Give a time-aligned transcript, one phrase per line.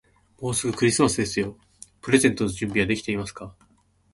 [0.41, 1.55] もうすぐクリスマスですよ。
[2.01, 3.55] プレゼントの準備はできていますか。